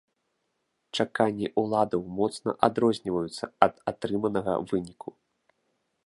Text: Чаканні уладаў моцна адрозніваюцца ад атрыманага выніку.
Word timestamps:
Чаканні 0.99 1.49
уладаў 1.61 2.01
моцна 2.19 2.55
адрозніваюцца 2.67 3.45
ад 3.67 3.75
атрыманага 3.91 4.53
выніку. 4.73 5.09